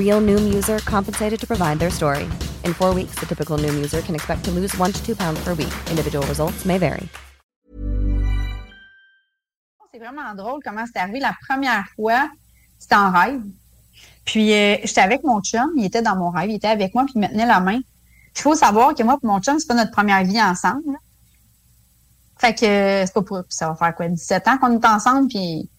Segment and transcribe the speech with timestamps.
[0.00, 2.26] Real Noom user compensated to provide their story.
[2.64, 5.40] In four weeks, the typical Noom user can expect to lose one to two pounds
[5.44, 5.72] per week.
[5.90, 7.08] Individual results may vary.
[9.92, 12.30] C'est vraiment drôle comment c'est arrivé la première fois.
[12.78, 13.42] C'était en rêve.
[14.24, 15.68] Puis, euh, j'étais avec mon chum.
[15.76, 16.48] Il était dans mon rêve.
[16.48, 17.80] Il était avec moi, puis il me tenait la main.
[18.36, 20.96] Il faut savoir que moi et mon chum, c'est pas notre première vie ensemble.
[22.38, 25.28] Fait que euh, c'est pas pour ça va faire quoi 17 ans qu'on est ensemble
[25.28, 25.70] puis tu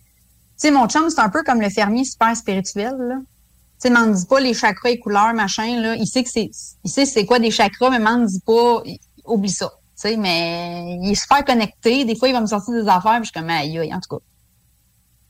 [0.58, 3.16] sais mon chum c'est un peu comme le fermier super spirituel là.
[3.82, 6.52] Tu sais m'en dis pas les chakras et couleurs machin là, il sait que c'est
[6.84, 8.84] il sait c'est quoi des chakras mais m'en dis pas
[9.26, 9.72] oublie ça.
[9.96, 13.20] Tu sais mais il est super connecté, des fois il va me sortir des affaires
[13.22, 14.24] puis je suis comme aïe aïe en tout cas.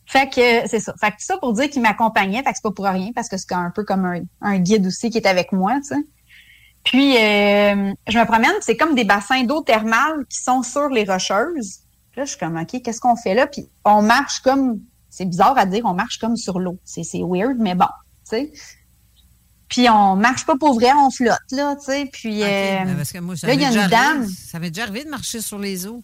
[0.06, 0.94] Fait que c'est ça.
[1.00, 3.38] Fait que ça pour dire qu'il m'accompagnait, fait que c'est pas pour rien parce que
[3.38, 5.80] c'est un peu comme un, guide aussi qui est avec moi.
[6.84, 11.04] Puis, euh, je me promène, c'est comme des bassins d'eau thermale qui sont sur les
[11.04, 11.82] rocheuses.
[12.16, 13.48] Là, je suis comme, OK, qu'est-ce qu'on fait là?
[13.48, 16.78] Puis, on marche comme, c'est bizarre à dire, on marche comme sur l'eau.
[16.84, 17.86] C'est, weird, mais bon,
[18.36, 18.52] sais.
[19.70, 22.10] Puis, on marche pas pour vrai, on flotte, là, tu sais.
[22.12, 24.28] Puis, euh, parce que moi, ça là, il y a une arrivé- dame.
[24.28, 26.04] Ça m'est déjà arrivé de marcher sur les eaux.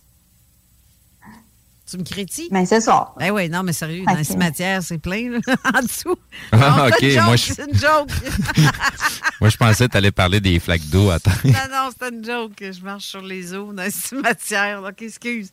[1.89, 2.52] Tu me critiques?
[2.52, 3.14] Ben, c'est ça.
[3.17, 5.39] Ben oui, non, mais sérieux, Fait dans les cimetières, c'est plein, là,
[5.73, 6.17] en dessous.
[6.52, 8.09] Ah, Non, OK, c'est une joke, moi, je- C'est une joke.
[9.39, 11.39] Moi, je pensais que tu allais parler des flaques d'eau à terre.
[11.45, 12.55] non, non, c'est une joke.
[12.55, 14.82] que Je marche sur les eaux dans les cimetières.
[14.82, 15.49] Donc, excuse.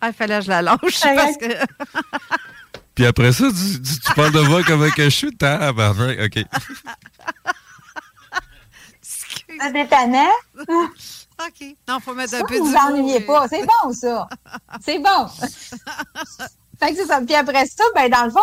[0.00, 1.46] Ah, il fallait que je la lâche parce que...
[2.96, 5.36] Puis après ça, tu, tu- tu parles de moi comme que je suis.
[5.36, 6.44] Tabarnak, OK.
[9.02, 10.30] C'est détonnant.
[10.58, 11.76] OK.
[11.88, 13.46] Non, faut mettre Ça, un peu vous du vous ennuyez pas.
[13.48, 14.28] C'est bon, ça.
[14.84, 15.26] C'est bon.
[16.80, 17.20] fait que c'est ça.
[17.20, 18.38] Puis après ça, ben, dans le fond,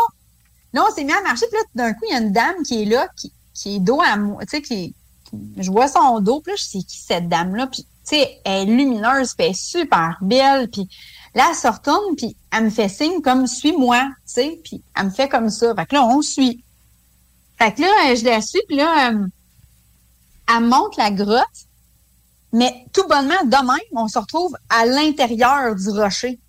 [0.73, 1.45] là, on s'est mis à marcher.
[1.47, 3.75] Puis là, tout d'un coup, il y a une dame qui est là, qui, qui
[3.75, 4.43] est dos à moi.
[4.45, 4.95] Tu sais, qui,
[5.29, 6.41] qui- je vois son dos.
[6.41, 7.67] Puis là, je sais qui cette dame-là.
[7.67, 10.69] Puis, tu sais, elle est lumineuse, puis elle est super belle.
[10.69, 10.87] Puis
[11.33, 14.59] là, elle se retourne, puis elle me fait signe comme «suis-moi», tu sais.
[14.63, 15.73] Puis elle me fait comme ça.
[15.75, 16.63] Fait que là, on suit.
[17.57, 19.25] Fait que là, euh, je la suis, puis là, euh,
[20.49, 21.45] elle monte la grotte.
[22.51, 26.39] Mais tout bonnement, de même, on se retrouve à l'intérieur du rocher.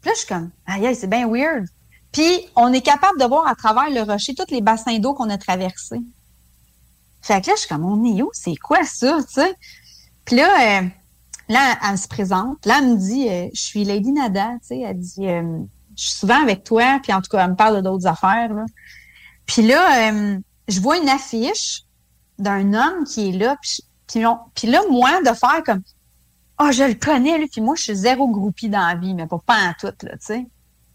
[0.00, 1.66] Puis là, je suis comme, aïe, aïe, c'est bien weird.
[2.12, 5.30] Puis, on est capable de voir à travers le rocher tous les bassins d'eau qu'on
[5.30, 6.02] a traversés.
[7.22, 8.30] Fait que là, je suis comme, on est où?
[8.32, 9.54] C'est quoi ça, tu sais?
[10.24, 10.88] Puis là, euh,
[11.48, 12.64] là, elle se présente.
[12.66, 14.80] Là, elle me dit, euh, je suis Lady Nada, tu sais.
[14.80, 15.60] Elle dit, euh,
[15.96, 17.00] je suis souvent avec toi.
[17.02, 18.64] Puis en tout cas, elle me parle d'autres affaires, là.
[19.46, 21.82] Puis là, euh, je vois une affiche
[22.38, 23.56] d'un homme qui est là.
[23.62, 25.82] Puis, là, moi, de faire comme
[26.58, 27.48] Ah, je le connais, lui.
[27.48, 30.12] Puis moi, je suis zéro groupie dans la vie, mais pas, pas en tout, là,
[30.12, 30.46] tu sais.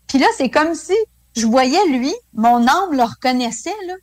[0.07, 0.95] Puis là, c'est comme si
[1.35, 3.93] je voyais lui, mon âme le reconnaissait, là.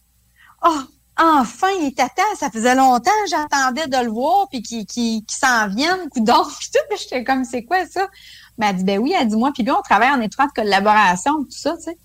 [0.66, 0.81] Oh,
[1.18, 2.36] enfin, il était temps.
[2.38, 6.80] Ça faisait longtemps j'attendais de le voir, puis qu'il s'en vienne, coudonc, puis tout.
[6.88, 8.08] Puis j'étais comme, c'est quoi ça?
[8.56, 11.44] Mais elle dit, ben oui, elle dit, moi, puis lui, on travaille en étroite collaboration,
[11.44, 11.98] tout ça, tu sais.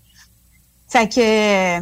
[0.88, 1.80] Fait que euh,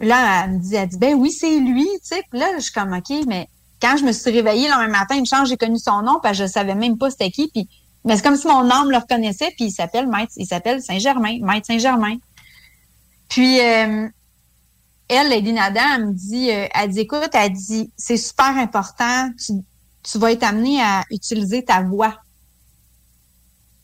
[0.00, 2.22] là, elle me dit, elle dit, ben oui, c'est lui, tu sais.
[2.32, 3.48] Là, je suis comme, OK, mais
[3.80, 6.38] quand je me suis réveillée le même matin, une chance, j'ai connu son nom, parce
[6.38, 7.48] que je savais même pas c'était qui.
[7.48, 7.68] Puis,
[8.04, 11.38] mais c'est comme si mon âme le reconnaissait, puis il s'appelle Maître, il s'appelle Saint-Germain,
[11.42, 12.16] Maître Saint-Germain.
[13.28, 14.08] Puis, euh,
[15.08, 19.30] elle, Lady Nada, elle me dit, euh, elle dit, écoute, elle dit, c'est super important,
[19.38, 19.52] tu,
[20.02, 22.14] tu vas être amené à utiliser ta voix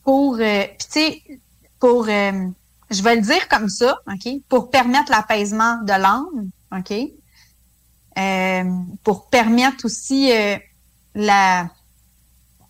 [0.03, 1.23] pour, euh, tu sais,
[1.79, 2.31] pour, euh,
[2.89, 6.93] je vais le dire comme ça, OK, pour permettre l'apaisement de l'âme, OK,
[8.17, 8.63] euh,
[9.03, 10.57] pour permettre aussi euh,
[11.15, 11.69] la,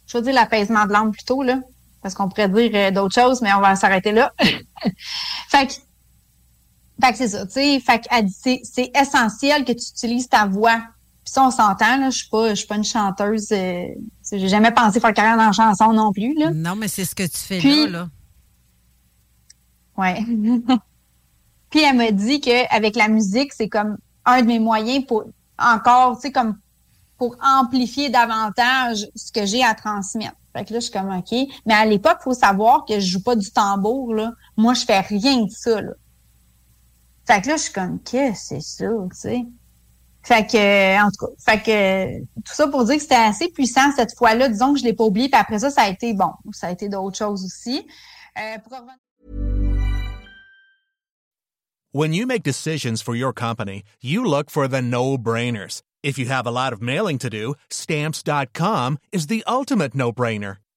[0.08, 1.60] je veux dire l'apaisement de l'âme plutôt, là,
[2.02, 4.32] parce qu'on pourrait dire euh, d'autres choses, mais on va s'arrêter là.
[5.50, 5.74] fait que,
[7.04, 10.78] fait que c'est ça, tu sais, fait c'est, c'est essentiel que tu utilises ta voix.
[11.26, 13.88] Puis ça, on s'entend, là, je suis pas, je suis pas une chanteuse, euh,
[14.32, 16.52] j'ai jamais pensé faire carrière dans la chanson non plus, là.
[16.52, 18.08] Non, mais c'est ce que tu fais Puis- là, là.
[19.98, 20.26] Ouais.
[21.70, 25.26] Puis elle m'a dit que avec la musique, c'est comme un de mes moyens pour
[25.58, 26.58] encore, tu sais, comme
[27.18, 30.36] pour amplifier davantage ce que j'ai à transmettre.
[30.56, 31.36] Fait que là, je suis comme OK.
[31.66, 34.34] Mais à l'époque, il faut savoir que je joue pas du tambour, là.
[34.56, 35.94] Moi, je fais rien de ça, là.
[37.26, 39.46] Fait que là, je suis comme, que c'est ça, tu sais?
[40.24, 43.92] Fait que, en tout cas, fait que, tout ça pour dire que c'était assez puissant
[43.96, 44.48] cette fois-là.
[44.48, 45.28] Disons que je l'ai pas oublié.
[45.30, 47.86] Puis après ça, ça a été, bon, ça a été d'autres choses aussi.
[48.38, 48.78] Euh, pour
[51.92, 55.84] When you make decisions for your company, you look for the no-brainers.
[56.02, 60.58] If you have a lot of mailing to do, stamps.com is the ultimate no-brainer.